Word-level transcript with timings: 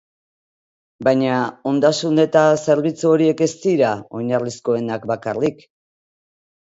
Baina 1.07 1.35
ondasun 1.73 2.23
eta 2.25 2.43
zerbitzu 2.63 3.11
horiek 3.17 3.45
ez 3.49 3.51
dira 3.67 3.93
oinarrizkoenak 4.21 5.07
bakarrik. 5.13 5.63